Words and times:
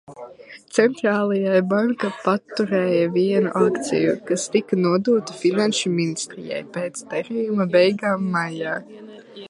Centrālajai 0.75 1.59
banka 1.73 2.09
paturēja 2.23 3.03
vienu 3.19 3.53
akciju, 3.61 4.15
kas 4.31 4.47
tika 4.57 4.81
nodota 4.81 5.37
Finanšu 5.45 5.93
ministrijai 5.99 6.65
pēc 6.79 7.07
darījuma 7.13 7.73
beigām 7.79 8.27
maijā. 8.39 8.79